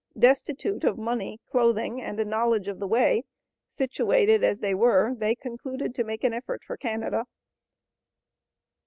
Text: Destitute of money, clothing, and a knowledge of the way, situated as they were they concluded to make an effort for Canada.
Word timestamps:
Destitute 0.17 0.83
of 0.83 0.97
money, 0.97 1.39
clothing, 1.51 2.01
and 2.01 2.19
a 2.19 2.25
knowledge 2.25 2.67
of 2.67 2.79
the 2.79 2.87
way, 2.87 3.23
situated 3.69 4.43
as 4.43 4.57
they 4.59 4.73
were 4.73 5.13
they 5.15 5.35
concluded 5.35 5.93
to 5.93 6.03
make 6.03 6.23
an 6.23 6.33
effort 6.33 6.63
for 6.65 6.75
Canada. 6.75 7.25